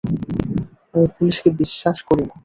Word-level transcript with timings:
আমি 0.93 1.07
পুলিশকে 1.15 1.49
বিশ্বাস 1.59 1.97
করি 2.09 2.23
না। 2.29 2.35